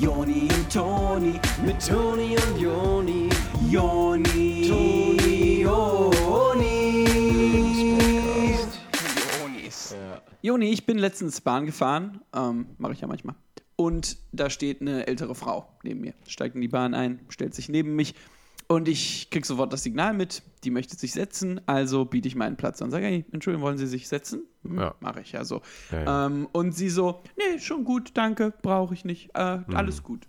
[0.00, 3.28] Joni und Toni, mit Toni und Joni,
[3.70, 6.24] Joni, Toni, Joni.
[9.40, 9.96] Jonis.
[10.42, 13.34] Joni, ich bin letztens Bahn gefahren, ähm, mache ich ja manchmal.
[13.76, 17.68] Und da steht eine ältere Frau neben mir, steigt in die Bahn ein, stellt sich
[17.68, 18.14] neben mich
[18.68, 22.56] und ich krieg sofort das Signal mit, die möchte sich setzen, also biete ich meinen
[22.56, 22.90] Platz an.
[22.90, 24.42] Sage, hey, Entschuldigung, wollen Sie sich setzen?
[24.62, 24.94] Hm, Ja.
[25.00, 25.60] Mache ich ja so.
[25.92, 26.26] Ja.
[26.26, 30.26] Ähm, und sie so, nee, schon gut, danke, brauche ich nicht, äh, alles gut.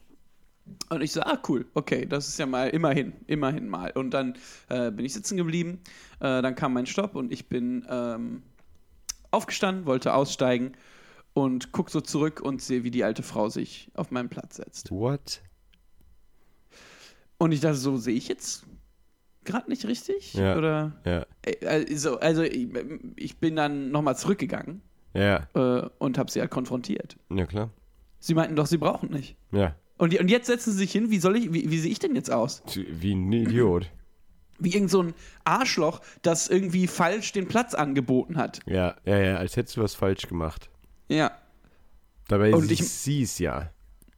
[0.89, 3.91] Und ich so, ah, cool, okay, das ist ja mal immerhin, immerhin mal.
[3.91, 4.35] Und dann
[4.69, 5.79] äh, bin ich sitzen geblieben,
[6.19, 8.41] äh, dann kam mein Stopp und ich bin ähm,
[9.31, 10.71] aufgestanden, wollte aussteigen
[11.33, 14.89] und guck so zurück und sehe, wie die alte Frau sich auf meinen Platz setzt.
[14.91, 15.41] What?
[17.37, 18.65] Und ich dachte, so sehe ich jetzt
[19.43, 20.33] gerade nicht richtig?
[20.33, 20.57] Ja.
[20.57, 20.93] Oder?
[21.05, 21.25] Ja.
[21.67, 22.67] Also, also ich,
[23.15, 24.81] ich bin dann nochmal zurückgegangen
[25.13, 25.47] Ja.
[25.53, 27.17] äh, und habe sie halt konfrontiert.
[27.29, 27.69] Ja, klar.
[28.19, 29.35] Sie meinten doch, sie brauchen nicht.
[29.51, 29.75] Ja.
[29.97, 31.99] Und, die- und jetzt setzen sie sich hin, wie soll ich, wie, wie sehe ich
[31.99, 32.63] denn jetzt aus?
[32.73, 33.91] Wie ein Idiot.
[34.57, 38.61] Wie irgend so ein Arschloch, das irgendwie falsch den Platz angeboten hat.
[38.65, 40.69] Ja, ja, ja, als hättest du was falsch gemacht.
[41.09, 41.31] Ja.
[42.29, 43.69] Dabei Und ist ich- sie es ja,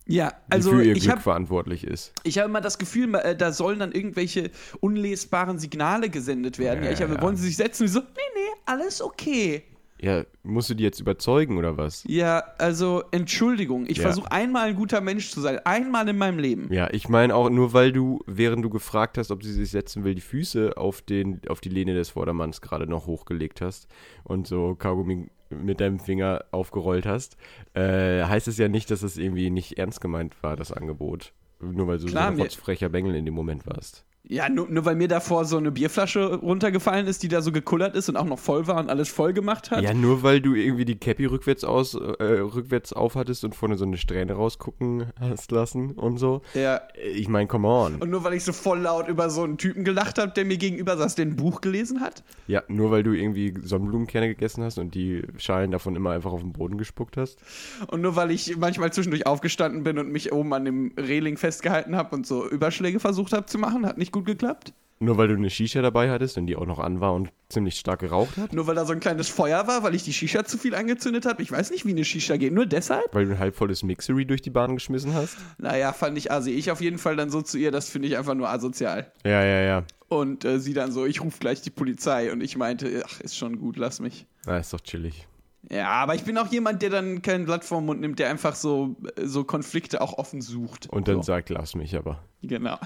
[0.08, 2.14] Ja, also für ihr ich Glück habe verantwortlich ist.
[2.24, 6.80] ich hab immer das Gefühl, äh, da sollen dann irgendwelche unlesbaren Signale gesendet werden.
[6.84, 7.22] Ja, Ja, ich habe, ja.
[7.22, 7.86] wollen sie sich setzen?
[7.86, 8.06] Ich so, nee,
[8.36, 9.64] nee, alles okay.
[10.00, 12.04] Ja, musst du die jetzt überzeugen oder was?
[12.08, 14.04] Ja, also Entschuldigung, ich Ja.
[14.04, 16.72] versuche einmal ein guter Mensch zu sein, einmal in meinem Leben.
[16.72, 20.04] Ja, ich meine auch nur, weil du, während du gefragt hast, ob sie sich setzen
[20.04, 23.88] will, die Füße auf, den, auf die Lehne des Vordermanns gerade noch hochgelegt hast
[24.24, 27.38] und so Kaugummi mit deinem Finger aufgerollt hast,
[27.74, 31.34] äh, heißt es ja nicht, dass es irgendwie nicht ernst gemeint war, das Angebot.
[31.60, 34.06] Nur weil du Klar, so ein rotzfrecher Bengel in dem Moment warst.
[34.30, 37.96] Ja, nur, nur weil mir davor so eine Bierflasche runtergefallen ist, die da so gekullert
[37.96, 39.82] ist und auch noch voll war und alles voll gemacht hat.
[39.82, 43.86] Ja, nur weil du irgendwie die Cappy rückwärts aus, äh, rückwärts aufhattest und vorne so
[43.86, 46.42] eine Strähne rausgucken hast lassen und so.
[46.54, 46.82] Ja.
[47.14, 47.96] Ich meine, come on.
[47.96, 50.58] Und nur weil ich so voll laut über so einen Typen gelacht habe, der mir
[50.58, 52.24] gegenüber saß, der ein Buch gelesen hat.
[52.48, 56.42] Ja, nur weil du irgendwie Sonnenblumenkerne gegessen hast und die Schalen davon immer einfach auf
[56.42, 57.40] den Boden gespuckt hast.
[57.88, 61.96] Und nur weil ich manchmal zwischendurch aufgestanden bin und mich oben an dem Reling festgehalten
[61.96, 64.74] habe und so Überschläge versucht habe zu machen, hat nicht gut geklappt.
[65.00, 67.78] Nur weil du eine Shisha dabei hattest und die auch noch an war und ziemlich
[67.78, 68.52] stark geraucht hat.
[68.52, 71.28] Nur weil da so ein kleines Feuer war, weil ich die Shisha zu viel angezündet
[71.28, 71.44] habe.
[71.44, 72.52] Ich weiß nicht, wie eine Shisha geht.
[72.52, 73.14] Nur deshalb?
[73.14, 75.38] Weil du ein halbvolles Mixery durch die Bahn geschmissen hast.
[75.60, 76.50] Naja, fand ich assi.
[76.52, 79.12] Ich auf jeden Fall dann so zu ihr, das finde ich einfach nur asozial.
[79.24, 79.84] Ja, ja, ja.
[80.10, 82.32] Und äh, sie dann so, ich rufe gleich die Polizei.
[82.32, 84.26] Und ich meinte, ach, ist schon gut, lass mich.
[84.48, 85.28] Na, ist doch chillig.
[85.70, 88.56] Ja, aber ich bin auch jemand, der dann kein Blatt vom Mund nimmt, der einfach
[88.56, 90.88] so, so Konflikte auch offen sucht.
[90.90, 91.24] Und dann so.
[91.24, 92.24] sagt, lass mich aber.
[92.42, 92.80] Genau.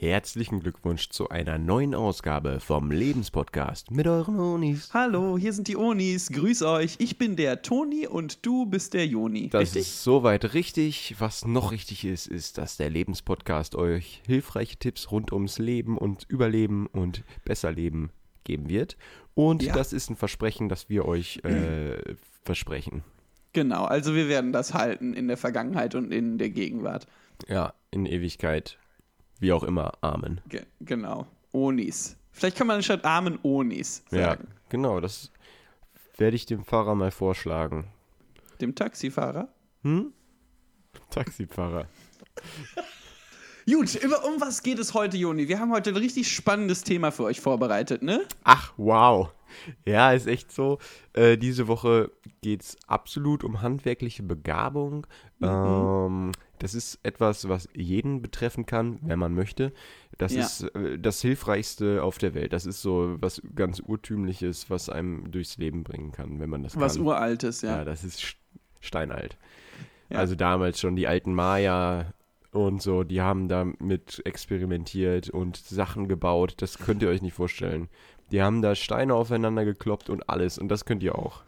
[0.00, 4.90] Herzlichen Glückwunsch zu einer neuen Ausgabe vom Lebenspodcast mit euren Onis.
[4.94, 6.28] Hallo, hier sind die Onis.
[6.30, 6.94] Grüß euch.
[7.00, 9.48] Ich bin der Toni und du bist der Joni.
[9.48, 9.80] Das Richtig?
[9.82, 11.16] ist soweit richtig.
[11.18, 16.26] Was noch richtig ist, ist, dass der Lebenspodcast euch hilfreiche Tipps rund ums Leben und
[16.28, 18.10] Überleben und Besserleben
[18.44, 18.96] geben wird.
[19.34, 19.74] Und Ja.
[19.74, 21.96] das ist ein Versprechen, das wir euch äh,
[22.44, 23.02] versprechen.
[23.52, 27.08] Genau, also wir werden das halten in der Vergangenheit und in der Gegenwart.
[27.48, 28.78] Ja, in Ewigkeit.
[29.38, 29.92] Wie auch immer.
[30.00, 30.40] Amen.
[30.48, 31.26] Ge genau.
[31.52, 32.16] Onis.
[32.32, 34.48] Vielleicht kann man statt Armen Onis Ja, sagen.
[34.68, 35.00] genau.
[35.00, 35.30] Das
[36.16, 37.88] werde ich dem Fahrer mal vorschlagen.
[38.60, 39.48] Dem Taxifahrer.
[39.82, 40.12] Hm?
[41.10, 41.86] Taxifahrer.
[43.70, 45.46] Gut, über, um was geht es heute, Joni?
[45.46, 48.26] Wir haben heute ein richtig spannendes Thema für euch vorbereitet, ne?
[48.42, 49.30] Ach, wow.
[49.84, 50.78] Ja, ist echt so.
[51.12, 52.10] Äh, diese Woche
[52.40, 55.06] geht es absolut um handwerkliche Begabung.
[55.42, 59.72] Ähm, das ist etwas, was jeden betreffen kann, wenn man möchte.
[60.18, 60.40] Das Ja.
[60.42, 62.52] ist äh, das Hilfreichste auf der Welt.
[62.52, 66.78] Das ist so was ganz Urtümliches, was einem durchs Leben bringen kann, wenn man das
[66.78, 67.06] Was kann.
[67.06, 67.78] Uraltes, ja.
[67.78, 68.36] Ja, das ist st-
[68.80, 69.36] steinalt.
[70.10, 70.18] Ja.
[70.18, 72.12] Also damals schon die alten Maya
[72.50, 76.54] und so, die haben damit experimentiert und Sachen gebaut.
[76.58, 77.88] Das könnt ihr euch nicht vorstellen.
[78.32, 80.58] Die haben da Steine aufeinander gekloppt und alles.
[80.58, 81.42] Und das könnt ihr auch.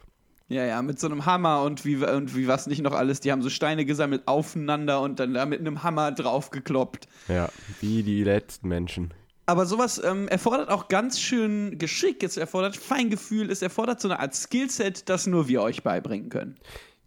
[0.51, 3.21] Ja, ja, mit so einem Hammer und wie, und wie was nicht noch alles.
[3.21, 7.07] Die haben so Steine gesammelt aufeinander und dann da mit einem Hammer draufgekloppt.
[7.29, 7.47] Ja,
[7.79, 9.13] wie die letzten Menschen.
[9.45, 14.19] Aber sowas ähm, erfordert auch ganz schön Geschick, es erfordert Feingefühl, es erfordert so eine
[14.19, 16.55] Art Skillset, das nur wir euch beibringen können.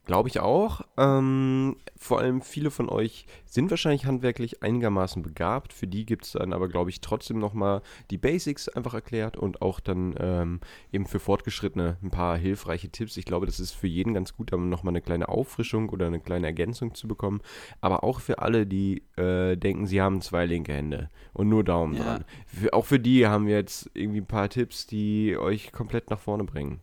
[0.07, 0.83] Glaube ich auch.
[0.99, 5.73] Ähm, vor allem viele von euch sind wahrscheinlich handwerklich einigermaßen begabt.
[5.73, 7.81] Für die gibt es dann aber, glaube ich, trotzdem nochmal
[8.11, 10.61] die Basics einfach erklärt und auch dann ähm,
[10.93, 13.17] eben für Fortgeschrittene ein paar hilfreiche Tipps.
[13.17, 16.21] Ich glaube, das ist für jeden ganz gut, um nochmal eine kleine Auffrischung oder eine
[16.21, 17.41] kleine Ergänzung zu bekommen.
[17.81, 21.95] Aber auch für alle, die äh, denken, sie haben zwei linke Hände und nur Daumen
[21.95, 22.03] Ja.
[22.05, 22.25] dran.
[22.47, 26.21] Für, auch für die haben wir jetzt irgendwie ein paar Tipps, die euch komplett nach
[26.21, 26.83] vorne bringen.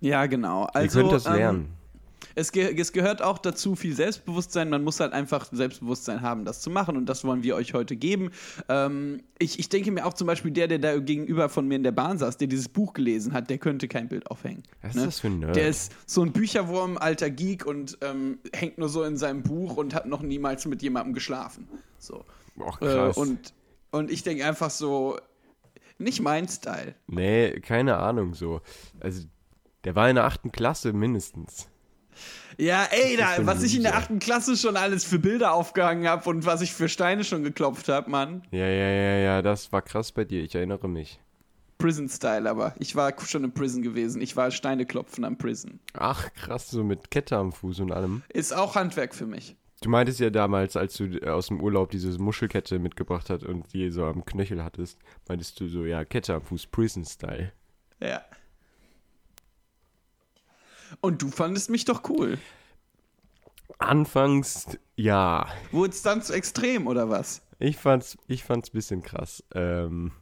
[0.00, 0.64] Ja, genau.
[0.72, 1.76] Also, Ihr könnt das ähm, lernen.
[2.34, 4.68] Es, ge es, gehört auch dazu viel Selbstbewusstsein.
[4.68, 6.96] Man muss halt einfach Selbstbewusstsein haben, das zu machen.
[6.96, 8.30] Und das wollen wir euch heute geben.
[8.68, 11.82] Ähm, ich, ich denke mir auch zum Beispiel, der, der da gegenüber von mir in
[11.82, 14.62] der Bahn saß, der dieses Buch gelesen hat, der könnte kein Bild aufhängen.
[14.82, 15.00] Was ne?
[15.02, 15.56] ist das für ein Nerd?
[15.56, 19.76] Der ist so ein Bücherwurm, alter Geek und ähm, hängt nur so in seinem Buch
[19.76, 21.68] und hat noch niemals mit jemandem geschlafen.
[21.98, 22.24] So.
[22.58, 23.16] Och, Äh, krass.
[23.16, 23.54] und,
[23.90, 25.18] und ich denke einfach so,
[25.98, 26.94] nicht mein Style.
[27.06, 28.60] nee, keine Ahnung so.
[29.00, 29.26] Also,
[29.84, 31.68] der war in der achten Klasse mindestens.
[32.58, 36.28] Ja, ey, da, was ich in der achten Klasse schon alles für Bilder aufgehangen habe
[36.30, 38.42] und was ich für Steine schon geklopft habe, Mann.
[38.50, 41.20] Ja, ja, ja, ja, das war krass bei dir, ich erinnere mich.
[41.78, 44.22] Prison-Style, aber ich war schon im Prison gewesen.
[44.22, 45.80] Ich war Steine klopfen am Prison.
[45.92, 48.22] Ach, krass, so mit Kette am Fuß und allem.
[48.32, 49.56] Ist auch Handwerk für mich.
[49.82, 53.90] Du meintest ja damals, als du aus dem Urlaub diese Muschelkette mitgebracht hast und die
[53.90, 54.98] so am Knöchel hattest,
[55.28, 57.52] meintest du so, ja, Kette am Fuß, Prison-Style.
[58.00, 58.22] Ja.
[61.00, 62.38] Und du fandest mich doch cool.
[63.78, 65.46] Anfangs, ja.
[65.70, 67.42] Wurde es dann zu extrem oder was?
[67.58, 69.44] Ich fand's, ich fand's bisschen krass.
[69.54, 70.12] Ähm,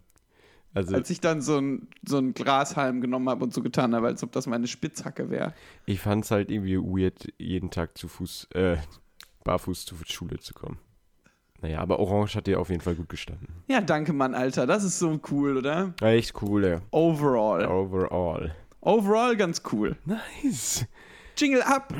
[0.72, 4.08] also, Als ich dann so ein, so ein Grashalm genommen habe und so getan habe,
[4.08, 5.54] als ob das meine Spitzhacke wäre.
[5.86, 8.76] ich fand's halt irgendwie weird, jeden Tag zu Fuß, äh,
[9.44, 10.78] barfuß zur Schule zu kommen.
[11.60, 13.48] Naja, aber Orange hat dir auf jeden Fall gut gestanden.
[13.68, 14.66] Ja, danke, Mann, Alter.
[14.66, 15.94] Das ist so cool, oder?
[16.02, 16.82] Echt cool, ja.
[16.90, 17.66] Overall.
[17.66, 18.54] Overall.
[18.84, 19.96] Overall ganz cool.
[20.04, 20.84] Nice.
[21.36, 21.92] Jingle ab!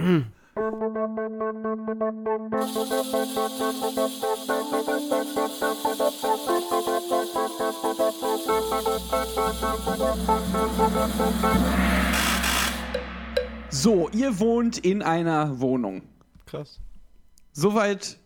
[13.71, 16.03] So, ihr wohnt in einer Wohnung.
[16.45, 16.81] Krass.
[17.53, 18.19] Soweit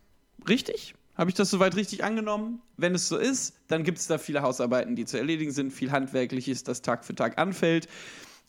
[0.49, 0.94] richtig?
[1.16, 2.61] Habe ich das soweit richtig angenommen?
[2.76, 5.93] Wenn es so ist, dann gibt es da viele Hausarbeiten, die zu erledigen sind, viel
[5.93, 7.88] Handwerkliches, das Tag für Tag anfällt.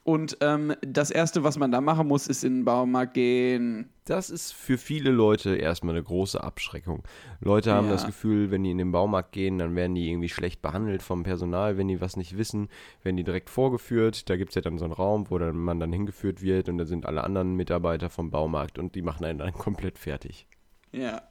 [0.03, 3.89] Und ähm, das Erste, was man da machen muss, ist in den Baumarkt gehen.
[4.05, 7.03] Das ist für viele Leute erstmal eine große Abschreckung.
[7.41, 7.91] Leute haben Ja.
[7.93, 11.21] das Gefühl, wenn die in den Baumarkt gehen, dann werden die irgendwie schlecht behandelt vom
[11.23, 11.77] Personal.
[11.77, 12.69] Wenn die was nicht wissen,
[13.03, 14.29] werden die direkt vorgeführt.
[14.29, 16.77] Da gibt es ja dann so einen Raum, wo dann man dann hingeführt wird und
[16.79, 20.47] da sind alle anderen Mitarbeiter vom Baumarkt und die machen einen dann komplett fertig.
[20.91, 21.21] Ja.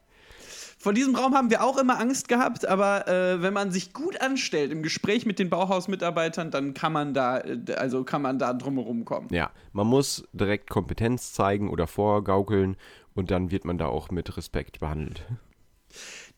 [0.81, 4.21] Vor diesem Raum haben wir auch immer Angst gehabt, aber äh, wenn man sich gut
[4.21, 8.53] anstellt im Gespräch mit den Bauhausmitarbeitern, dann kann man da, äh, also kann man da
[8.53, 9.27] drumherum kommen.
[9.33, 12.77] Ja, man muss direkt Kompetenz zeigen oder vorgaukeln
[13.15, 15.25] und dann wird man da auch mit Respekt behandelt.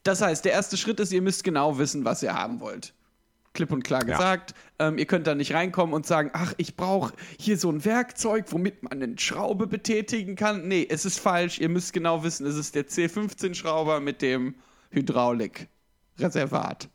[0.05, 2.95] Das heißt, der erste Schritt ist, ihr müsst genau wissen, was ihr haben wollt.
[3.53, 4.17] Klipp und klar Ja.
[4.17, 4.55] gesagt.
[4.79, 8.47] Ähm, ihr könnt da nicht reinkommen und sagen, ach, ich brauche hier so ein Werkzeug,
[8.51, 10.69] womit man eine Schraube betätigen kann.
[10.69, 11.59] Nee, es ist falsch.
[11.59, 14.55] Ihr müsst genau wissen, es ist der C15-Schrauber mit dem
[14.91, 16.89] Hydraulikreservat.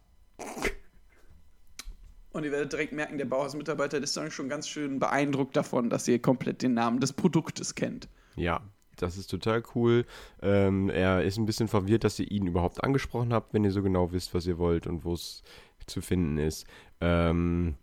[2.32, 6.08] Und ihr werdet direkt merken, der Bauhausmitarbeiter ist dann schon ganz schön beeindruckt davon, dass
[6.08, 8.10] ihr komplett den Namen des Produktes kennt.
[8.36, 8.62] Ja,
[8.98, 10.06] das ist total cool.
[10.42, 13.82] Ähm, er ist ein bisschen verwirrt, dass ihr ihn überhaupt angesprochen habt, wenn ihr so
[13.82, 15.44] genau wisst, was ihr wollt und wo es
[15.88, 16.66] zu finden ist.
[17.02, 17.76] Ähm,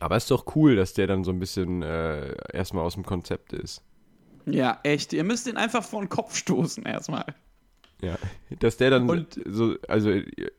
[0.00, 3.04] aber es ist doch cool, dass der dann so ein bisschen äh, erstmal aus dem
[3.04, 3.82] Konzept ist.
[4.44, 5.12] Ja, echt.
[5.12, 7.24] Ihr müsst ihn einfach vor den Kopf stoßen erstmal.
[8.02, 8.16] Ja,
[8.58, 10.52] dass der dann Und- so, also ihr,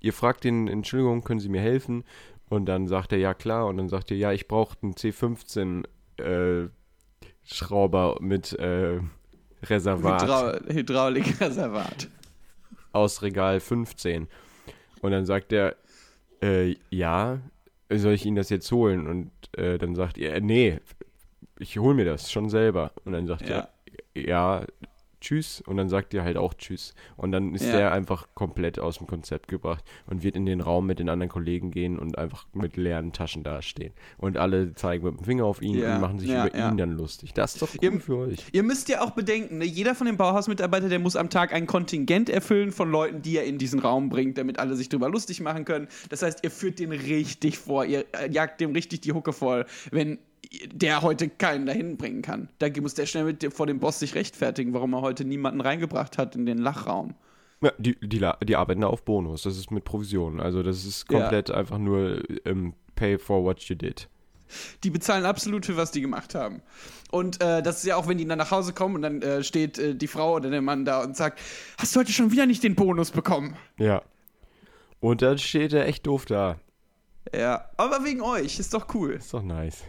[0.00, 2.04] ihr fragt ihn, Entschuldigung, können Sie mir helfen?
[2.48, 3.66] Und dann sagt er, ja klar.
[3.66, 5.84] Und dann sagt er, ja, ich brauche einen C15
[6.18, 6.68] äh,
[7.42, 9.00] Schrauber mit äh,
[9.64, 10.22] Reservat.
[10.22, 12.08] Hydra Hydraulikreservat.
[12.92, 14.28] aus Regal 15.
[15.00, 15.76] Und dann sagt er,
[16.42, 17.38] äh, ja,
[17.90, 19.06] soll ich Ihnen das jetzt holen?
[19.06, 20.80] Und äh, dann sagt er, nee,
[21.58, 22.92] ich hole mir das schon selber.
[23.04, 23.68] Und dann sagt Ja.
[24.14, 24.64] er, ja,
[25.24, 25.62] tschüss.
[25.66, 26.94] Und dann sagt er halt auch tschüss.
[27.16, 27.72] Und dann ist Ja.
[27.76, 31.30] der einfach komplett aus dem Konzept gebracht und wird in den Raum mit den anderen
[31.30, 33.92] Kollegen gehen und einfach mit leeren Taschen dastehen.
[34.18, 36.76] Und alle zeigen mit dem Finger auf ihn Ja, und machen sich ja, über ihn
[36.76, 37.32] dann lustig.
[37.34, 38.38] Das ist doch cool Ihr- für euch.
[38.52, 41.66] Ihr müsst ja auch bedenken, ne, jeder von den Bauhausmitarbeitern, der muss am Tag ein
[41.66, 45.40] Kontingent erfüllen von Leuten, die er in diesen Raum bringt, damit alle sich drüber lustig
[45.40, 45.88] machen können.
[46.10, 49.64] Das heißt, ihr führt den richtig vor, ihr äh, jagt dem richtig die Hucke voll,
[49.90, 50.18] wenn
[50.72, 52.48] der heute keinen dahin bringen kann.
[52.58, 56.18] Da muss der schnell mit vor dem Boss sich rechtfertigen, warum er heute niemanden reingebracht
[56.18, 57.14] hat in den Lachraum.
[57.62, 59.42] Ja, die, die, die arbeiten da auf Bonus.
[59.42, 60.40] Das ist mit Provision.
[60.40, 61.20] Also das ist Ja.
[61.20, 64.08] komplett einfach nur ähm, pay for what you did.
[64.84, 66.60] Die bezahlen absolut für was die gemacht haben.
[67.10, 69.42] Und äh, das ist ja auch, wenn die dann nach Hause kommen und dann äh,
[69.42, 71.40] steht äh, die Frau oder der Mann da und sagt,
[71.78, 73.56] hast du heute schon wieder nicht den Bonus bekommen?
[73.78, 74.02] Ja.
[75.00, 76.58] Und dann steht er echt doof da.
[77.34, 79.12] Ja, aber wegen euch, ist doch cool.
[79.12, 79.82] Ist doch nice.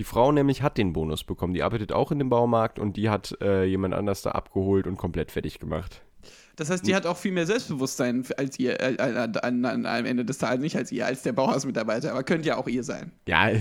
[0.00, 1.52] Die Frau nämlich hat den Bonus bekommen.
[1.52, 4.96] Die arbeitet auch in dem Baumarkt und die hat äh, jemand anders da abgeholt und
[4.96, 6.00] komplett fertig gemacht.
[6.56, 8.98] Das heißt, die hat auch viel mehr Selbstbewusstsein als ihr, äh, äh,
[9.42, 12.56] an, an, am Ende des Tages, nicht als ihr, als der Bauhausmitarbeiter, aber könnt ja
[12.56, 13.12] auch ihr sein.
[13.28, 13.50] Ja.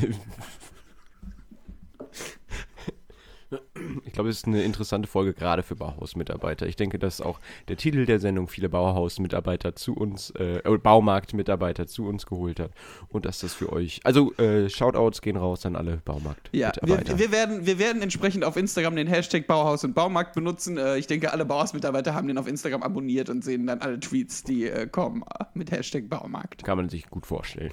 [4.20, 6.68] glaube, es ist eine interessante Folge gerade für Bauhausmitarbeiter.
[6.68, 12.06] Ich denke, dass auch der Titel der Sendung viele Bauhausmitarbeiter zu uns, äh, Baumarktmitarbeiter zu
[12.06, 12.72] uns geholt hat.
[13.08, 17.14] Und dass das für euch, also äh, Shoutouts gehen raus an alle Baumarktmitarbeiter.
[17.14, 20.78] Ja, wir, wir, werden, wir werden entsprechend auf Instagram den Hashtag Bauhaus und Baumarkt benutzen.
[20.78, 24.44] Äh, ich denke, alle Bauhausmitarbeiter haben den auf Instagram abonniert und sehen dann alle Tweets,
[24.44, 26.66] die äh, kommen äh, mit Hashtag Baumarkt.
[26.66, 27.72] Kann man sich gut vorstellen.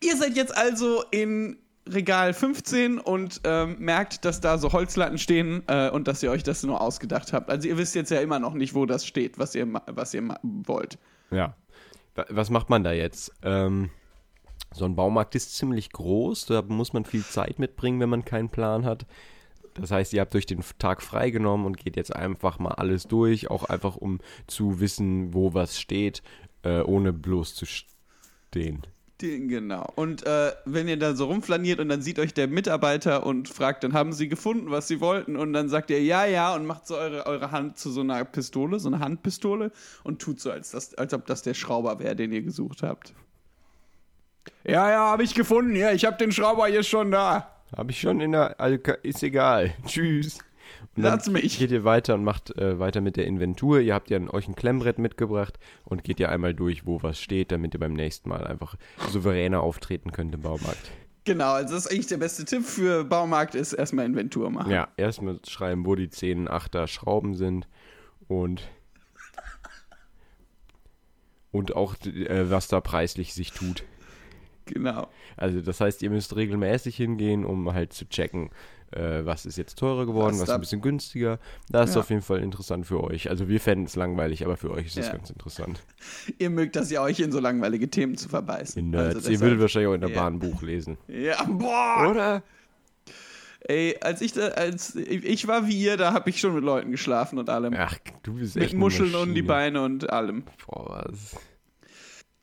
[0.00, 5.62] Ihr seid jetzt also in Regal 15 und ähm, merkt, dass da so Holzlatten stehen
[5.66, 7.50] äh, und dass ihr euch das nur ausgedacht habt.
[7.50, 10.36] Also ihr wisst jetzt ja immer noch nicht, wo das steht, was ihr, was ihr
[10.42, 10.98] wollt.
[11.30, 11.54] Ja.
[12.28, 13.32] Was macht man da jetzt?
[13.42, 13.90] Ähm,
[14.72, 18.48] so ein Baumarkt ist ziemlich groß, da muss man viel Zeit mitbringen, wenn man keinen
[18.48, 19.06] Plan hat.
[19.74, 23.50] Das heißt, ihr habt euch den Tag freigenommen und geht jetzt einfach mal alles durch,
[23.50, 26.22] auch einfach um zu wissen, wo was steht,
[26.62, 28.86] äh, ohne bloß zu stehen.
[29.20, 29.86] Den, genau.
[29.94, 33.84] Und äh, wenn ihr da so rumflaniert und dann sieht euch der Mitarbeiter und fragt,
[33.84, 35.36] dann haben sie gefunden, was sie wollten.
[35.36, 38.24] Und dann sagt ihr ja, ja und macht so eure, eure Hand zu so einer
[38.24, 39.70] Pistole, so einer Handpistole
[40.02, 43.14] und tut so, als, das, als ob das der Schrauber wäre, den ihr gesucht habt.
[44.64, 45.76] Ja, ja, habe ich gefunden.
[45.76, 47.54] Ja, ich habe den Schrauber hier schon da.
[47.76, 48.58] Habe ich schon in der.
[48.60, 49.74] Also, ist egal.
[49.86, 50.38] Tschüss.
[50.96, 51.58] Lass mich.
[51.58, 53.80] geht ihr weiter und macht äh, weiter mit der Inventur.
[53.80, 57.20] Ihr habt ja ein, euch ein Klemmbrett mitgebracht und geht ja einmal durch, wo was
[57.20, 58.76] steht, damit ihr beim nächsten Mal einfach
[59.10, 60.90] souveräner auftreten könnt im Baumarkt.
[61.24, 64.70] Genau, also das ist eigentlich der beste Tipp für Baumarkt, ist erstmal Inventur machen.
[64.70, 67.66] Ja, erstmal schreiben, wo die 10 8er Schrauben sind
[68.28, 68.68] und
[71.50, 73.84] und auch äh, was da preislich sich tut.
[74.66, 75.08] Genau.
[75.36, 78.50] Also das heißt, ihr müsst regelmäßig hingehen, um halt zu checken,
[78.94, 81.38] äh, was ist jetzt teurer geworden, Was was, ein bisschen günstiger.
[81.68, 82.00] Das ist Ja.
[82.02, 83.28] auf jeden Fall interessant für euch.
[83.30, 85.12] Also wir fänden es langweilig, aber für euch ist es Ja.
[85.12, 85.82] ganz interessant.
[86.38, 88.82] Ihr mögt das ja, euch in so langweilige Themen zu verbeißen.
[88.82, 89.16] Ihr Nerds.
[89.16, 90.20] Also ihr würdet wahrscheinlich auch in der Ja.
[90.22, 90.96] Bahn ein Buch lesen.
[91.08, 92.08] Ja, boah!
[92.10, 92.42] Oder?
[93.66, 96.90] Ey, als ich da, als ich war wie ihr, da habe ich schon mit Leuten
[96.90, 97.72] geschlafen und allem.
[97.76, 99.40] Ach, du bist mit echt eine Muscheln und die.
[99.42, 100.44] Beine und allem.
[100.66, 101.34] Boah, was?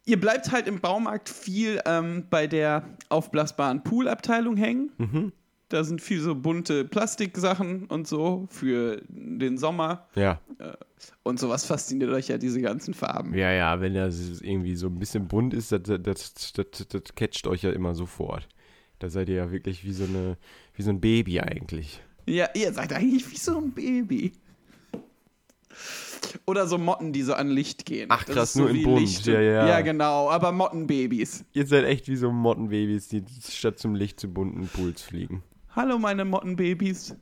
[0.04, 4.92] Ihr bleibt halt im Baumarkt viel ähm, bei der aufblasbaren Poolabteilung hängen.
[4.98, 5.32] Mhm.
[5.72, 10.08] Da sind viel so bunte Plastiksachen und so für den Sommer.
[10.16, 10.42] Ja,
[11.24, 13.34] Und sowas fasziniert euch ja, diese ganzen Farben.
[13.34, 17.48] ja, ja, wenn das irgendwie so ein bisschen bunt ist, das, das, das, das, catcht
[17.48, 18.48] euch ja immer sofort.
[19.00, 20.38] Da seid ihr ja wirklich wie so, eine,
[20.76, 22.02] wie so ein Baby eigentlich.
[22.28, 24.34] Ja, ihr seid eigentlich wie so ein Baby.
[26.46, 28.08] Oder so Motten, die so an Licht gehen.
[28.12, 29.00] Ach, Das krass, ist so nur in bunt.
[29.00, 29.26] Licht.
[29.26, 29.68] Ja, ja.
[29.68, 31.46] Ja, genau, aber Mottenbabys.
[31.54, 35.44] Ihr seid echt wie so Mottenbabys, die statt zum Licht zu bunten Pools fliegen.
[35.74, 37.16] Hallo, meine Mottenbabys.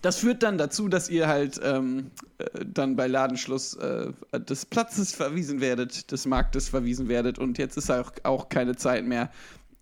[0.00, 5.14] Das führt dann dazu, dass ihr halt ähm, äh, dann bei Ladenschluss äh, des Platzes
[5.14, 9.30] verwiesen werdet, des Marktes verwiesen werdet und jetzt ist auch, auch keine Zeit mehr,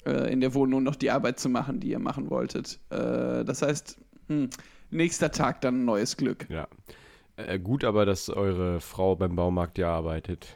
[0.05, 2.81] äh, in der Wohnung noch die Arbeit zu machen, die ihr machen wolltet.
[2.91, 4.51] Äh, das heißt, hm,
[4.91, 6.47] nächster Tag dann neues Glück.
[6.51, 6.67] Ja.
[7.37, 10.49] Äh, gut aber, dass eure Frau beim Baumarkt ja arbeitet.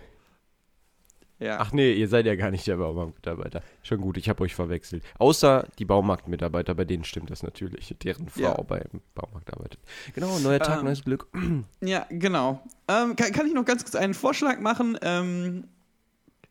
[1.38, 1.58] Ja.
[1.60, 3.62] Ach nee, ihr seid ja gar nicht der Baumarktmitarbeiter.
[3.82, 5.02] Schon gut, ich habe euch verwechselt.
[5.18, 8.54] Außer die Baumarktmitarbeiter, bei denen stimmt das natürlich, deren Frau Ja.
[8.62, 9.80] beim Baumarkt arbeitet.
[10.14, 11.26] Genau, neuer Tag, Ähm, neues Glück.
[11.82, 12.62] Ja, genau.
[12.88, 14.98] Ähm, kann, kann ich noch ganz kurz einen Vorschlag machen?
[15.02, 15.64] Ähm,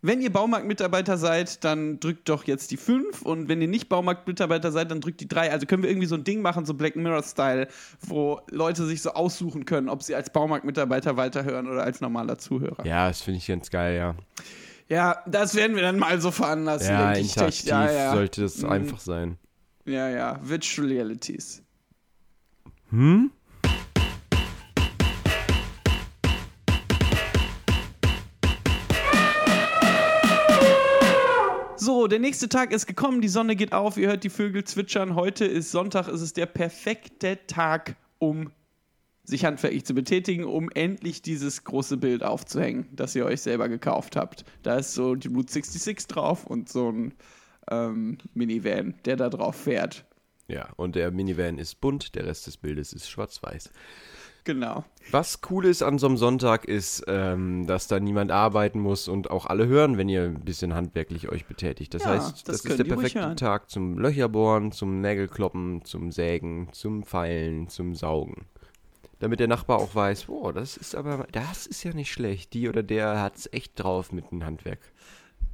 [0.01, 4.71] wenn ihr Baumarktmitarbeiter seid, dann drückt doch jetzt die 5 und wenn ihr nicht Baumarktmitarbeiter
[4.71, 5.51] seid, dann drückt die 3.
[5.51, 7.67] Also können wir irgendwie so ein Ding machen, so Black Mirror-Style,
[8.01, 12.85] wo Leute sich so aussuchen können, ob sie als Baumarktmitarbeiter weiterhören oder als normaler Zuhörer.
[12.85, 14.15] Ja, das finde ich ganz geil, ja.
[14.87, 16.89] Ja, das werden wir dann mal so veranlassen.
[16.89, 18.11] Ja, interaktiv ja, ja.
[18.13, 18.69] sollte das Mhm.
[18.69, 19.37] einfach sein.
[19.85, 21.63] Ja, ja, Virtual Realities.
[22.89, 23.31] Hm?
[31.77, 35.13] So, der nächste Tag ist gekommen, die Sonne geht auf, ihr hört die Vögel zwitschern.
[35.15, 38.51] Heute ist Sonntag, es ist der perfekte Tag, um
[39.25, 44.15] sich handwerklich zu betätigen, um endlich dieses große Bild aufzuhängen, das ihr euch selber gekauft
[44.15, 44.45] habt.
[44.63, 47.13] Da ist so die Route 66 drauf und so ein
[47.69, 50.05] ähm, Minivan, der da drauf fährt.
[50.47, 53.71] Ja, und der Minivan ist bunt, der Rest des Bildes ist schwarz-weiß.
[54.43, 54.85] Genau.
[55.09, 59.31] Was cool ist an so einem Sonntag ist, ähm, dass da niemand arbeiten muss und
[59.31, 61.95] auch alle hören, wenn ihr ein bisschen handwerklich euch betätigt.
[61.95, 63.35] Das Ja, heißt, das das, ist der perfekte.
[63.35, 68.45] Tag zum Löcherbohren, zum Nägelkloppen, zum Sägen, zum Feilen, zum Saugen.
[69.19, 72.53] Damit der Nachbar auch weiß, boah, das ist aber, das ist ja nicht schlecht.
[72.53, 74.79] Die oder der hat's echt drauf mit dem Handwerk.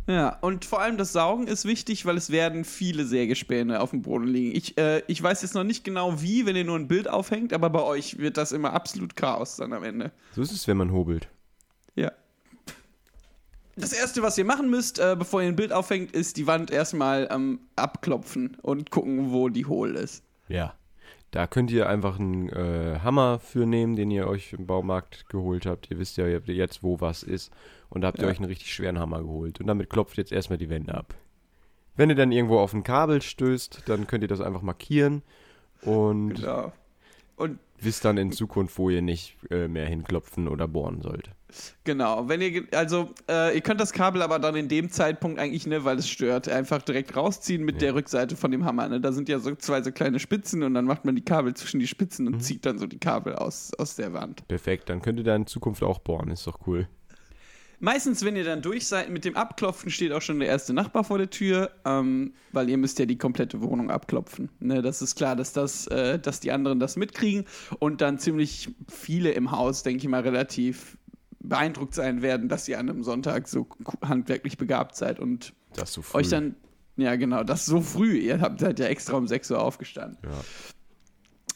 [0.07, 4.01] Ja, und vor allem das Saugen ist wichtig, weil es werden viele Sägespäne auf dem
[4.01, 4.55] Boden liegen.
[4.55, 7.53] Ich, äh, ich weiß jetzt noch nicht genau wie, wenn ihr nur ein Bild aufhängt,
[7.53, 10.11] aber bei euch wird das immer absolut Chaos dann am Ende.
[10.35, 11.29] So ist es, wenn man hobelt.
[11.95, 12.11] Ja.
[13.75, 16.71] Das erste, was ihr machen müsst, äh, bevor ihr ein Bild aufhängt, ist die Wand
[16.71, 20.23] erstmal ähm, abklopfen und gucken, wo die hohl ist.
[20.49, 20.73] Ja.
[21.31, 25.65] Da könnt ihr einfach einen äh, Hammer für nehmen, den ihr euch im Baumarkt geholt
[25.65, 25.89] habt.
[25.89, 27.51] Ihr wisst ja jetzt, wo was ist.
[27.89, 28.31] Und da habt ihr Ja.
[28.31, 29.59] euch einen richtig schweren Hammer geholt.
[29.61, 31.15] Und damit klopft jetzt erstmal die Wände ab.
[31.95, 35.23] Wenn ihr dann irgendwo auf ein Kabel stößt, dann könnt ihr das einfach markieren
[35.83, 36.71] und Genau.
[37.37, 41.31] Und wisst dann in Zukunft, wo ihr nicht äh, mehr hinklopfen oder bohren sollt.
[41.83, 45.67] Genau, wenn ihr, also, äh, ihr könnt das Kabel aber dann in dem Zeitpunkt eigentlich,
[45.67, 49.01] ne, weil es stört, einfach direkt rausziehen mit der Rückseite von dem Hammer, ne.
[49.01, 51.79] Da sind ja so zwei so kleine Spitzen und dann macht man die Kabel zwischen
[51.79, 52.33] die Spitzen Mhm.
[52.33, 54.47] und zieht dann so die Kabel aus, aus der Wand.
[54.47, 56.87] Perfekt, dann könnt ihr da in Zukunft auch bohren, ist doch cool.
[57.83, 61.03] Meistens, wenn ihr dann durch seid mit dem Abklopfen, steht auch schon der erste Nachbar
[61.03, 64.49] vor der Tür, ähm, weil ihr müsst ja die komplette Wohnung abklopfen.
[64.59, 67.45] Ne, das ist klar, dass, das, äh, dass die anderen das mitkriegen
[67.79, 70.95] und dann ziemlich viele im Haus, denke ich mal, relativ
[71.43, 73.67] beeindruckt sein werden, dass ihr an einem Sonntag so
[74.03, 75.53] handwerklich begabt seid und
[75.85, 76.55] so euch dann,
[76.97, 80.17] ja genau, das so früh, ihr habt seid ja extra um 6 Uhr aufgestanden.
[80.23, 80.29] Ja.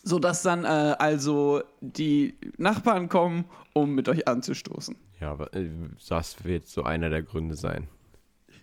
[0.03, 4.95] Sodass dann äh, also die Nachbarn kommen, um mit euch anzustoßen.
[5.19, 5.69] Ja, aber äh,
[6.07, 7.87] das wird so einer der Gründe sein.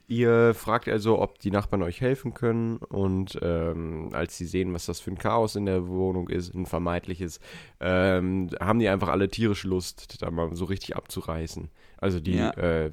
[0.08, 4.86] Ihr fragt also, ob die Nachbarn euch helfen können und ähm, als sie sehen, was
[4.86, 7.40] das für ein Chaos in der Wohnung ist, ein vermeidliches,
[7.80, 11.70] ähm, haben die einfach alle tierische Lust, da mal so richtig abzureißen.
[11.98, 12.50] Also die Ja.
[12.50, 12.90] äh,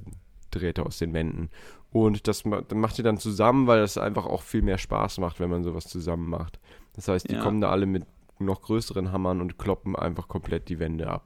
[0.51, 1.49] Drähte aus den Wänden.
[1.91, 5.39] Und das ma macht ihr dann zusammen, weil das einfach auch viel mehr Spaß macht,
[5.39, 6.59] wenn man sowas zusammen macht.
[6.93, 7.41] Das heißt, die Ja.
[7.41, 8.05] kommen da alle mit
[8.39, 11.25] noch größeren Hammern und kloppen einfach komplett die Wände ab.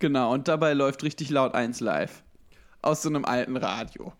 [0.00, 2.22] Genau, und dabei läuft richtig laut eins live.
[2.82, 4.12] Aus so einem alten Radio.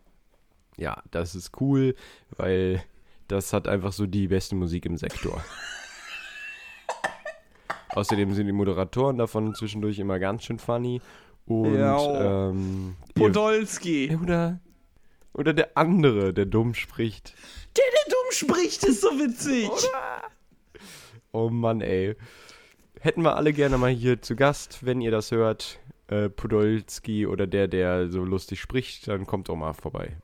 [0.78, 1.94] Ja, das ist cool,
[2.36, 2.82] weil
[3.26, 5.42] das hat einfach so die beste Musik im Sektor.
[7.90, 11.00] Außerdem sind die Moderatoren davon zwischendurch immer ganz schön funny.
[11.46, 12.48] Und Ja.
[12.50, 14.16] ähm, ihr, Podolski.
[14.22, 14.60] oder,
[15.32, 17.34] oder der andere, der dumm spricht.
[17.76, 19.68] Der, der dumm spricht, ist so witzig.
[21.32, 22.14] Oh Mann, ey.
[23.00, 25.78] Hätten wir alle gerne mal hier zu Gast, wenn ihr das hört.
[26.08, 30.16] Äh, Podolski oder der, der so lustig spricht, dann kommt doch mal vorbei.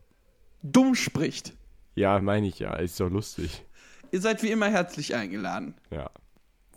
[0.64, 1.52] Dumm spricht.
[1.94, 3.64] Ja, meine ich ja, ist doch lustig.
[4.10, 5.74] Ihr seid wie immer herzlich eingeladen.
[5.90, 6.10] Ja.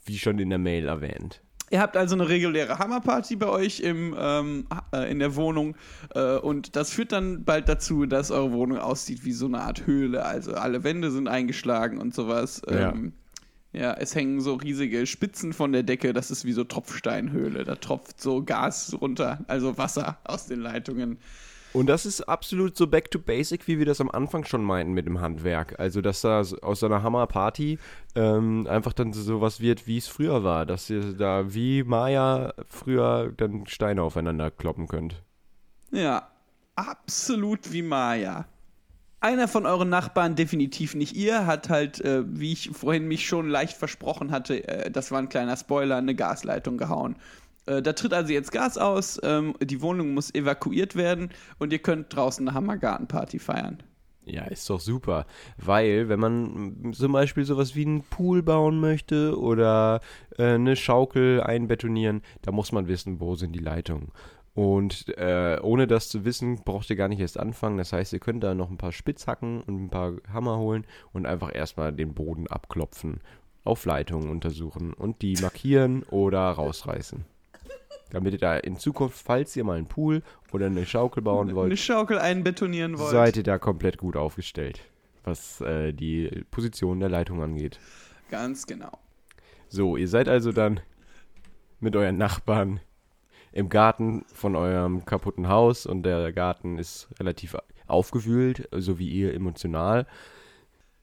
[0.05, 1.41] Wie schon in der Mail erwähnt.
[1.69, 5.75] Ihr habt also eine reguläre Hammerparty bei euch im, ähm, äh, in der Wohnung
[6.15, 9.85] äh, und das führt dann bald dazu, dass eure Wohnung aussieht wie so eine Art
[9.85, 10.23] Höhle.
[10.23, 12.61] Also alle Wände sind eingeschlagen und sowas.
[12.69, 12.91] Ja.
[12.91, 13.13] Ähm,
[13.73, 16.13] ja, es hängen so riesige Spitzen von der Decke.
[16.13, 17.63] Das ist wie so Tropfsteinhöhle.
[17.63, 21.19] Da tropft so Gas runter, also Wasser aus den Leitungen.
[21.73, 24.93] Und das ist absolut so back to basic, wie wir das am Anfang schon meinten
[24.93, 25.79] mit dem Handwerk.
[25.79, 27.77] Also, dass da aus so einer Hammerparty
[28.15, 30.65] ähm, einfach dann sowas wird, wie es früher war.
[30.65, 35.21] Dass ihr da wie Maya früher dann Steine aufeinander kloppen könnt.
[35.91, 36.27] Ja,
[36.75, 38.45] absolut wie Maya.
[39.19, 43.49] Einer von euren Nachbarn, definitiv nicht ihr, hat halt, äh, wie ich vorhin mich schon
[43.49, 47.15] leicht versprochen hatte, äh, das war ein kleiner Spoiler, eine Gasleitung gehauen.
[47.67, 51.79] Äh, da tritt also jetzt Gas aus, ähm, die Wohnung muss evakuiert werden und ihr
[51.79, 53.83] könnt draußen eine Hammergartenparty feiern.
[54.25, 55.25] Ja, ist doch super.
[55.57, 60.01] Weil, wenn man zum Beispiel sowas wie einen Pool bauen möchte oder
[60.37, 64.11] äh, eine Schaukel einbetonieren, da muss man wissen, wo sind die Leitungen.
[64.53, 67.77] Und äh, ohne das zu wissen, braucht ihr gar nicht erst anfangen.
[67.77, 71.25] Das heißt, ihr könnt da noch ein paar Spitzhacken und ein paar Hammer holen und
[71.25, 73.21] einfach erstmal den Boden abklopfen,
[73.63, 77.23] auf Leitungen untersuchen und die markieren oder rausreißen.
[78.11, 81.67] Damit ihr da in Zukunft, falls ihr mal einen Pool oder eine Schaukel bauen wollt,
[81.67, 83.11] Eine Schaukel einbetonieren wollt.
[83.11, 84.79] seid ihr da komplett gut aufgestellt,
[85.23, 87.79] was äh, die Position der Leitung angeht.
[88.31, 88.91] Ganz genau.
[89.67, 90.79] So, ihr seid also dann
[91.79, 92.79] mit euren Nachbarn
[93.51, 99.33] im Garten von eurem kaputten Haus und der Garten ist relativ aufgewühlt, so wie ihr
[99.33, 100.05] emotional.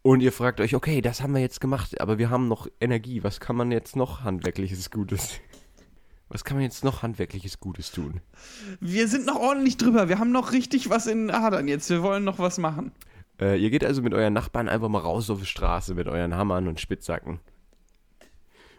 [0.03, 3.23] Und ihr fragt euch, okay, das haben wir jetzt gemacht, aber wir haben noch Energie.
[3.25, 5.41] Was kann man jetzt noch handwerkliches Gutes?
[6.29, 8.21] Was kann man jetzt noch handwerkliches Gutes tun?
[8.81, 10.09] Wir sind noch ordentlich drüber.
[10.09, 11.91] Wir haben noch richtig was in den Adern jetzt.
[11.91, 12.93] Wir wollen noch was machen.
[13.41, 16.35] Äh, ihr geht also mit euren Nachbarn einfach mal raus auf die Straße mit euren
[16.35, 17.41] Hammern und Spitzhacken.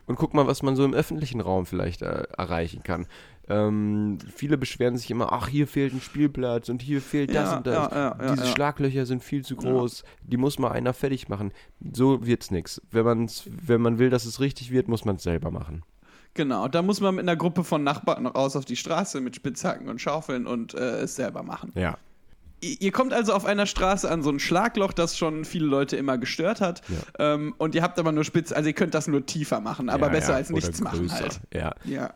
[0.07, 3.07] Und guckt mal, was man so im öffentlichen Raum vielleicht äh, erreichen kann.
[3.47, 7.57] Ähm, viele beschweren sich immer, ach, hier fehlt ein Spielplatz und hier fehlt das Ja,
[7.57, 7.91] und das.
[7.91, 8.47] ja, ja, Diese.
[8.47, 11.51] Schlaglöcher sind viel zu groß, die muss mal einer fertig machen.
[11.93, 12.81] So wird's nix.
[12.91, 15.83] Wenn, man's, wenn man will, dass es richtig wird, muss man es selber machen.
[16.35, 19.87] Genau, da muss man mit einer Gruppe von Nachbarn raus auf die Straße mit Spitzhacken
[19.87, 21.71] und Schaufeln und äh, es selber machen.
[21.75, 21.97] Ja.
[22.61, 25.95] Ihr ihr kommt also auf einer Straße an so ein Schlagloch, das schon viele Leute
[25.95, 26.81] immer gestört hat.
[27.19, 30.07] Ähm, und ihr habt aber nur Spitz, also ihr könnt das nur tiefer machen, aber
[30.07, 31.19] ja, besser ja, als oder nichts machen größer.
[31.19, 31.41] halt.
[31.53, 31.73] Ja.
[31.85, 32.13] Ja.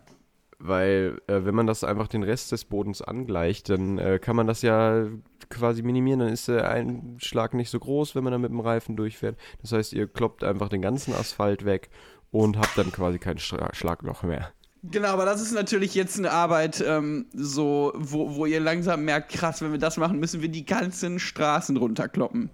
[0.62, 4.46] Weil, äh, wenn man das einfach den Rest des Bodens angleicht, dann äh, kann man
[4.46, 5.06] das ja
[5.50, 6.20] quasi minimieren.
[6.20, 9.38] Dann ist der Einschlag nicht so groß, wenn man da mit dem Reifen durchfährt.
[9.62, 11.90] Das heißt, ihr kloppt einfach den ganzen Asphalt weg
[12.32, 14.52] und habe dann quasi kein Schla Schlagloch mehr.
[14.84, 19.32] Genau, aber das ist natürlich jetzt eine Arbeit, ähm, so, wo, wo ihr langsam merkt,
[19.34, 22.50] krass, wenn wir das machen, müssen wir die ganzen Straßen runterkloppen.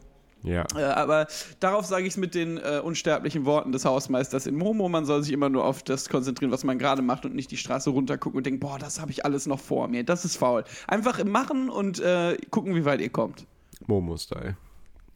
[0.45, 0.65] Ja.
[0.75, 1.27] Äh, aber
[1.59, 4.89] darauf sage ich es mit den äh, unsterblichen Worten des Hausmeisters in Momo.
[4.89, 7.57] Man soll sich immer nur auf das konzentrieren, was man gerade macht und nicht die
[7.57, 10.03] Straße runtergucken und denken, boah, das habe ich alles noch vor mir.
[10.03, 10.63] Das ist faul.
[10.87, 13.45] Einfach machen und äh, gucken, wie weit ihr kommt.
[13.87, 14.55] Momo-Style.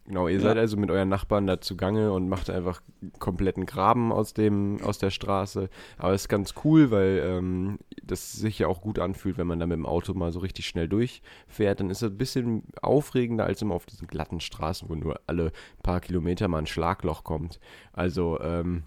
[0.06, 0.40] Genau, ihr Ja.
[0.40, 2.80] seid also mit euren Nachbarn da zugange und macht einfach
[3.20, 5.68] kompletten Graben aus, dem, aus der Straße.
[5.98, 9.60] Aber es ist ganz cool, weil ähm, das sich ja auch gut anfühlt, wenn man
[9.60, 11.78] da mit dem Auto mal so richtig schnell durchfährt.
[11.78, 15.52] Dann ist es ein bisschen aufregender als immer auf diesen glatten Straßen, wo nur alle
[15.82, 17.60] paar Kilometer mal ein Schlagloch kommt.
[17.92, 18.82] Also, ähm,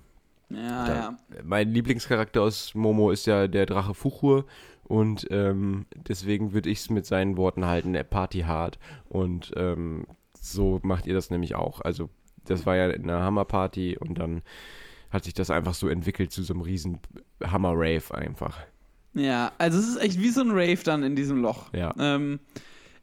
[0.50, 1.18] Ja, da, ja.
[1.44, 4.46] mein Lieblingscharakter aus Momo ist ja der Drache Fuchur.
[4.86, 8.78] Und ähm, deswegen würde ich es mit seinen Worten halten, er Party hard.
[9.08, 10.06] Und ähm,
[10.44, 11.82] so macht ihr das nämlich auch.
[11.82, 12.10] Also
[12.46, 14.42] das war ja eine Hammerparty und dann
[15.10, 17.00] hat sich das einfach so entwickelt zu so einem riesen
[17.44, 18.60] Hammer-Rave einfach.
[19.14, 21.72] Ja, also es ist echt wie so ein Rave dann in diesem Loch.
[21.74, 21.94] Ja.
[22.00, 22.40] Ähm,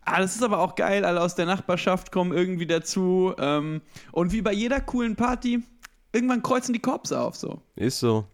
[0.05, 3.33] ah, das ist aber auch geil, alle aus der Nachbarschaft kommen irgendwie dazu.
[3.39, 3.81] Ähm,
[4.13, 5.63] und wie bei jeder coolen Party,
[6.13, 7.63] irgendwann kreuzen die Cops auf, so.
[7.77, 8.27] Ist so.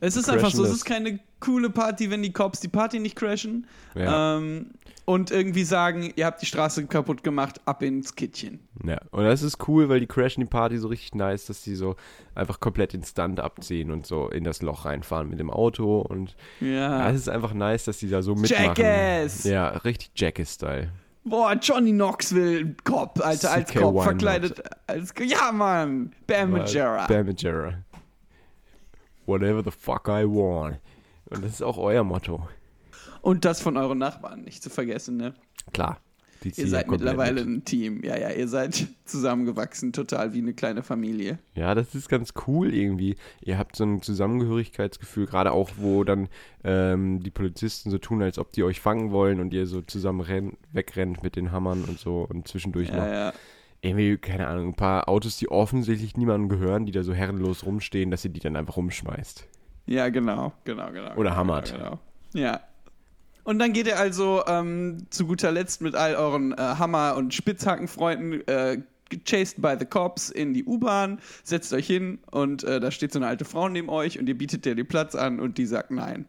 [0.00, 3.00] Es ist Crashen einfach so, es ist keine coole Party, wenn die Cops die Party
[3.00, 3.66] nicht crashen.
[3.94, 4.36] Ja.
[4.36, 4.72] Ähm,
[5.08, 8.60] und irgendwie sagen, ihr habt die Straße kaputt gemacht, ab ins Kittchen.
[8.84, 8.98] ja.
[9.10, 11.96] Und das ist cool, weil die crashen die Party so richtig nice, dass die so
[12.34, 16.00] einfach komplett den Stunt abziehen und so in das Loch reinfahren mit dem Auto.
[16.02, 16.68] Und ja,
[17.00, 17.10] Ja.
[17.10, 18.64] es ist einfach nice, dass die da so mitmachen.
[18.76, 19.44] Jackass!
[19.44, 20.90] Ja, richtig Jackass-Style.
[21.24, 24.62] Boah, Johnny Knoxville, Cop, Alter, als CK Cop, verkleidet.
[24.86, 26.12] Als, ja, Mann.
[26.26, 27.06] Bam Majera.
[27.06, 27.72] Bam Majera.
[29.24, 30.78] Whatever the fuck I want.
[31.30, 32.46] Und das ist auch euer Motto.
[33.20, 35.34] Und das von euren Nachbarn, nicht zu vergessen, ne?
[35.72, 36.00] Klar.
[36.44, 37.48] Ihr seid mittlerweile mit.
[37.48, 38.04] ein Team.
[38.04, 41.38] Ja, ja, ihr seid zusammengewachsen, total wie eine kleine Familie.
[41.54, 43.16] Ja, das ist ganz cool irgendwie.
[43.40, 46.28] Ihr habt so ein Zusammengehörigkeitsgefühl, gerade auch, wo dann
[46.62, 50.20] ähm, die Polizisten so tun, als ob die euch fangen wollen und ihr so zusammen
[50.20, 53.32] renn, wegrennt mit den Hammern und so und zwischendurch noch Ja, ja.
[53.80, 58.12] irgendwie, keine Ahnung, ein paar Autos, die offensichtlich niemandem gehören, die da so herrenlos rumstehen,
[58.12, 59.44] dass ihr die dann einfach rumschmeißt.
[59.86, 61.14] Ja, genau, genau, genau.
[61.14, 61.72] Oder genau, hammert.
[61.74, 61.98] Genau.
[62.34, 62.60] Ja.
[63.48, 67.32] Und dann geht ihr also ähm, zu guter Letzt mit all euren äh, Hammer- und
[67.32, 68.82] Spitzhackenfreunden äh,
[69.24, 73.18] chased by the cops in die U-Bahn, setzt euch hin und äh, da steht so
[73.18, 75.90] eine alte Frau neben euch und ihr bietet ihr den Platz an und die sagt
[75.90, 76.26] nein.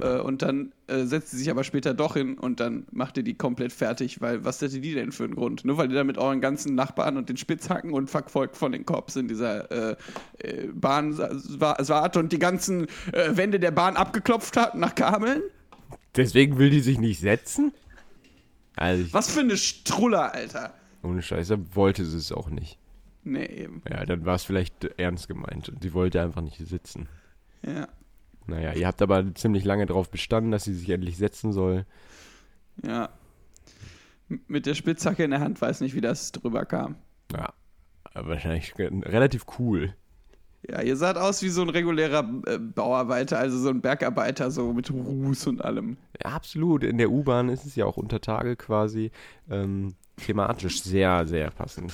[0.00, 3.24] Äh, und dann äh, setzt sie sich aber später doch hin und dann macht ihr
[3.24, 5.66] die komplett fertig, weil was hätte die denn für einen Grund?
[5.66, 8.86] Nur weil ihr da mit euren ganzen Nachbarn und den Spitzhacken und verfolgt von den
[8.86, 9.96] Cops in dieser äh,
[10.38, 14.94] äh, Bahn sa- wa- saß und die ganzen äh, Wände der Bahn abgeklopft hat nach
[14.94, 15.42] Kabeln?
[16.16, 17.72] Deswegen will die sich nicht setzen?
[18.76, 20.74] Also, ich, Was für eine Struller, Alter.
[21.02, 22.78] ohne Scheiße, wollte sie es auch nicht.
[23.24, 23.82] Nee, eben.
[23.90, 27.08] Ja, dann war es vielleicht ernst gemeint sie wollte einfach nicht sitzen.
[27.64, 27.88] Ja,
[28.46, 31.84] Naja, ihr habt aber ziemlich lange darauf bestanden, dass sie sich endlich setzen soll.
[32.82, 33.10] ja.
[34.30, 36.96] M- Mit der Spitzhacke in der Hand weiß nicht, wie das drüber kam.
[37.32, 37.52] Ja,
[38.14, 39.94] aber wahrscheinlich relativ cool.
[40.68, 44.72] Ja, ihr saht aus wie so ein regulärer äh, Bauarbeiter, also so ein Bergarbeiter, so
[44.72, 45.96] mit Ruß und allem.
[46.22, 46.82] Ja, absolut.
[46.82, 49.12] In der U-Bahn ist es ja auch unter Tage quasi
[49.48, 51.92] ähm, thematisch sehr, sehr passend.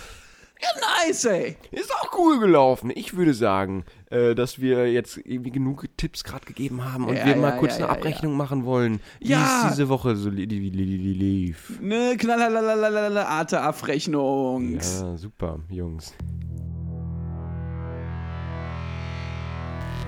[0.60, 0.68] Ja,
[1.06, 1.56] nice, ey.
[1.72, 2.90] Ist auch cool gelaufen.
[2.94, 7.26] Ich würde sagen, äh, dass wir jetzt irgendwie genug Tipps gerade gegeben haben und Ja,
[7.26, 9.64] wir mal ja, kurz ja, eine Abrechnung machen wollen, wie Ja.
[9.66, 11.78] es diese Woche so li li li li lief.
[11.82, 14.76] Ne, knallerlalalala, Arte-Abrechnung.
[14.76, 16.14] Ja, super, Jungs.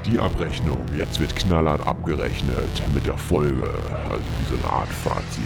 [0.07, 0.79] Die Abrechnung.
[0.97, 3.69] Jetzt wird knallhart abgerechnet mit der Folge.
[4.09, 5.43] Also wie so eine Art Fazit.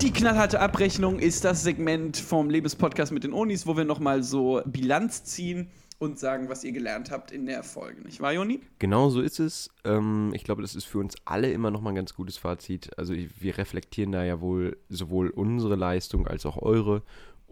[0.00, 4.62] Die knallharte Abrechnung ist das Segment vom Lebenspodcast mit den Onis, wo wir nochmal so
[4.66, 5.68] Bilanz ziehen
[5.98, 8.02] und sagen, was ihr gelernt habt in der Folge.
[8.02, 8.60] Nicht wahr, Joni?
[8.78, 9.70] Genau so ist es.
[9.84, 12.96] Ähm, ich glaube, das ist für uns alle immer noch mal ein ganz gutes Fazit.
[12.98, 17.02] Also wir reflektieren da ja wohl sowohl unsere Leistung als auch eure.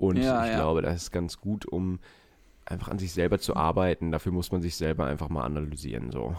[0.02, 0.56] Und Ja, ich ja.
[0.56, 2.00] glaube, das ist ganz gut, um
[2.64, 4.10] einfach an sich selber zu arbeiten.
[4.10, 6.10] Dafür muss man sich selber einfach mal analysieren.
[6.10, 6.34] So.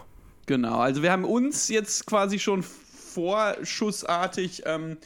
[0.47, 4.97] Genau, also wir haben uns jetzt quasi schon vorschussartig ähm,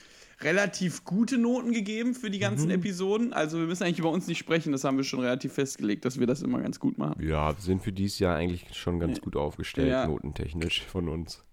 [0.42, 3.32] relativ gute Noten gegeben für die ganzen Episoden.
[3.34, 6.20] Also wir müssen eigentlich über uns nicht sprechen, das haben wir schon relativ festgelegt, dass
[6.20, 7.22] wir das immer ganz gut machen.
[7.24, 10.08] Ja, wir sind für dieses Jahr eigentlich schon ganz gut aufgestellt, Ja.
[10.08, 11.44] notentechnisch von uns.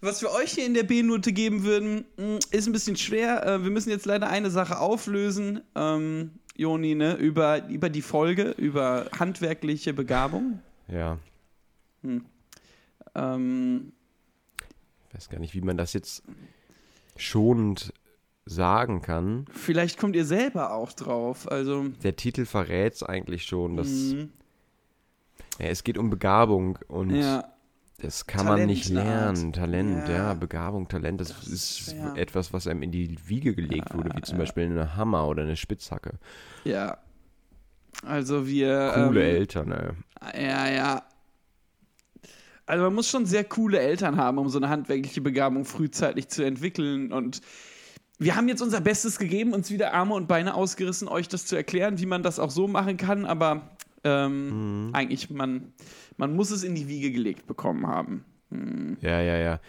[0.00, 3.44] Was wir euch hier in der B-Note geben würden, mh, ist ein bisschen schwer.
[3.46, 7.14] Äh, Wir müssen jetzt leider eine Sache auflösen, ähm, Joni, ne?
[7.16, 10.60] über, über die Folge, über handwerkliche Begabung.
[10.88, 11.18] Ja,
[13.14, 13.92] Ähm,
[15.08, 16.22] ich weiß gar nicht, wie man das jetzt
[17.16, 17.92] schonend
[18.44, 19.46] sagen kann.
[19.52, 21.50] Vielleicht kommt ihr selber auch drauf.
[21.50, 23.76] Also, Der Titel verrät es eigentlich schon.
[23.76, 24.30] Dass, mhm.
[25.58, 27.44] ja, es geht um Begabung und ja.
[27.98, 29.36] Das kann man nicht Talent, eine Art.
[29.36, 29.52] lernen.
[29.52, 30.14] Talent, ja.
[30.14, 30.34] Ja.
[30.34, 32.12] Begabung, Talent, das, Das ist schwer.
[32.16, 35.56] etwas, was einem in die Wiege gelegt wurde, wie zum Beispiel eine Hammer oder eine
[35.56, 36.18] Spitzhacke.
[36.64, 36.98] Ja.
[38.04, 38.92] Also wir.
[38.94, 40.42] Coole ähm, Eltern, ey.
[40.44, 41.02] Ja, ja.
[42.66, 46.44] Also man muss schon sehr coole Eltern haben, um so eine handwerkliche Begabung frühzeitig zu
[46.44, 47.12] entwickeln.
[47.12, 47.40] Und
[48.18, 51.54] wir haben jetzt unser Bestes gegeben, uns wieder Arme und Beine ausgerissen, euch das zu
[51.54, 53.24] erklären, wie man das auch so machen kann.
[53.24, 55.72] Aber ähm, eigentlich, man,
[56.16, 58.24] man muss es in die Wiege gelegt bekommen haben.
[59.00, 59.60] Ja, ja, ja.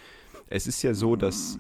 [0.50, 1.58] Es ist ja so, dass.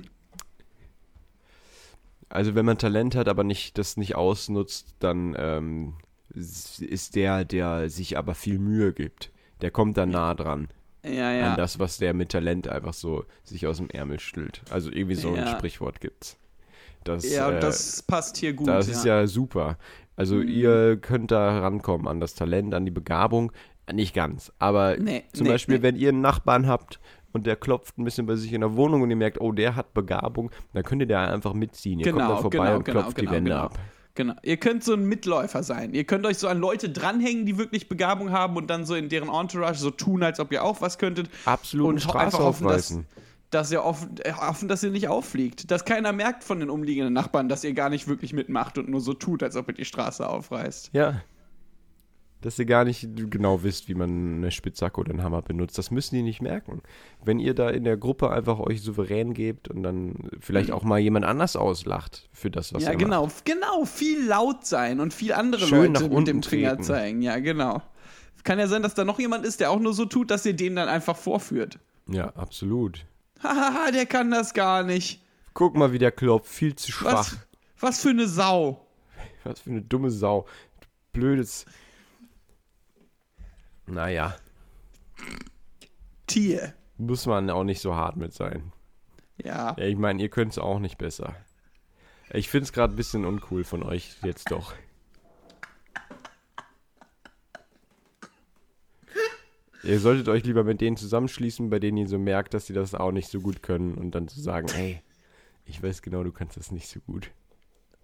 [2.30, 5.94] Also, wenn man Talent hat, aber nicht, das nicht ausnutzt, dann ähm,
[6.34, 9.32] ist der, der sich aber viel Mühe gibt.
[9.62, 10.68] Der kommt dann nah dran
[11.04, 11.52] Ja, ja.
[11.52, 14.62] an das, was der mit Talent einfach so sich aus dem Ärmel stüllt.
[14.70, 15.58] Also irgendwie so ein Ja.
[15.58, 16.38] Sprichwort gibt's.
[17.04, 18.68] Das, ja, äh, das passt hier gut.
[18.68, 19.78] das ist ja super.
[20.18, 20.48] Also Mhm.
[20.50, 23.54] ihr könnt da rankommen an das Talent, an die Begabung.
[23.94, 25.84] Nicht ganz, aber Nee, zum nee, Beispiel, nee.
[25.84, 27.00] wenn ihr einen Nachbarn habt
[27.32, 29.78] und der klopft ein bisschen bei sich in der Wohnung und ihr merkt, oh, der
[29.78, 32.00] hat Begabung, dann könnt ihr da einfach mitziehen.
[32.00, 33.64] Ihr kommt Genau, dann vorbei genau, und genau, klopft genau, die Wände genau.
[33.64, 33.80] ab.
[34.16, 34.34] Genau.
[34.42, 35.94] Ihr könnt so ein Mitläufer sein.
[35.94, 39.08] Ihr könnt euch so an Leute dranhängen, die wirklich Begabung haben und dann so in
[39.10, 41.30] deren Entourage so tun, als ob ihr auch was könntet.
[41.46, 43.00] Absolut Und einfach hoffen, dass-.
[43.50, 45.72] Dass ihr offen, äh, hoffen, dass ihr nicht auffliegt.
[45.72, 49.00] Dass keiner merkt von den umliegenden Nachbarn, dass ihr gar nicht wirklich mitmacht und nur
[49.00, 50.90] so tut, als ob ihr die Straße aufreißt.
[50.94, 51.22] Ja.
[52.42, 55.78] Dass ihr gar nicht genau wisst, wie man eine Spitzhacke oder einen Hammer benutzt.
[55.78, 56.82] Das müssen die nicht merken.
[57.24, 61.00] Wenn ihr da in der Gruppe einfach euch souverän gebt und dann vielleicht auch mal
[61.00, 63.46] jemand anders auslacht für das, was ja, ihr genau, macht.
[63.46, 63.86] genau.
[63.86, 66.84] Viel laut sein und viel andere Schön Leute nach mit dem Finger treten.
[66.84, 67.22] zeigen.
[67.22, 67.82] Ja, genau.
[68.44, 70.54] Kann ja sein, dass da noch jemand ist, der auch nur so tut, dass ihr
[70.54, 71.80] den dann einfach vorführt.
[72.08, 73.06] Ja, absolut.
[73.44, 75.22] Hahaha, der kann das gar nicht.
[75.54, 76.52] Guck mal, wie der klopft.
[76.52, 77.12] Viel zu schwach.
[77.14, 77.38] Was,
[77.80, 78.86] was für eine Sau.
[79.44, 80.46] Was für eine dumme Sau.
[81.14, 81.66] Blödes.
[83.86, 84.36] Naja,
[86.28, 86.74] Tier.
[86.98, 88.74] muss man auch nicht so hart mit sein.
[89.38, 89.76] Ja.
[89.78, 91.36] Ja, ich meine, ihr könnt es auch nicht besser.
[92.32, 94.74] Ich finde es gerade ein bisschen uncool von euch jetzt doch.
[99.84, 102.96] Ihr solltet euch lieber mit denen zusammenschließen, bei denen ihr so merkt, dass sie das
[102.96, 105.02] auch nicht so gut können und dann zu sagen, hey,
[105.66, 107.32] ich weiß genau, du kannst das nicht so gut.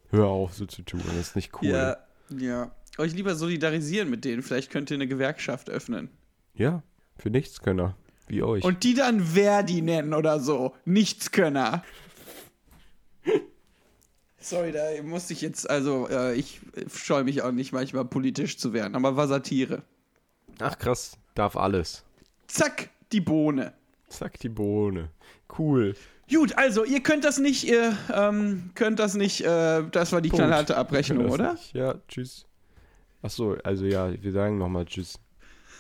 [0.09, 1.69] Hör auf, so zu tun, das ist nicht cool.
[1.69, 1.97] Ja.
[2.29, 2.71] Ja.
[2.97, 4.43] Euch lieber solidarisieren mit denen.
[4.43, 6.09] Vielleicht könnt ihr eine Gewerkschaft öffnen.
[6.53, 6.83] Ja,
[7.17, 7.95] für Nichtskönner,
[8.27, 8.63] wie euch.
[8.63, 10.75] Und die dann Verdi nennen oder so.
[10.85, 11.83] Nichtskönner.
[14.37, 16.59] Sorry, da musste ich jetzt, also äh, ich
[16.93, 19.83] scheue mich auch nicht manchmal politisch zu werden, aber war Satire.
[20.59, 22.03] Ach krass, darf alles.
[22.47, 23.73] Zack, die Bohne.
[24.09, 25.09] Zack, die Bohne.
[25.57, 25.95] Cool.
[26.31, 30.29] Gut, also ihr könnt das nicht, ihr ähm, könnt das nicht, äh, das war die
[30.29, 30.45] Punkt.
[30.45, 31.53] knallharte Abrechnung, oder?
[31.53, 31.73] nicht.
[31.73, 32.45] Ja, tschüss.
[33.21, 35.19] Ach so, also ja, wir sagen nochmal tschüss.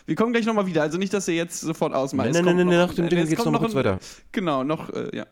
[0.05, 2.31] Wir kommen gleich nochmal wieder, also nicht, dass ihr jetzt sofort ausmacht.
[2.31, 3.99] Nein, nein, nein, nein, nach dem äh, Ding es geht's kommt noch mal kurz weiter.
[4.31, 5.25] Genau, noch, äh, ja.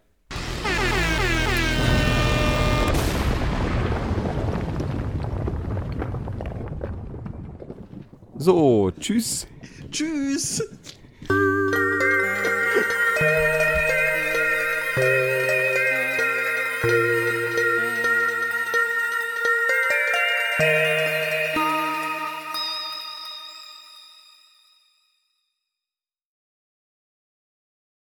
[8.38, 9.45] So, tschüss.
[9.91, 10.63] Tschüss.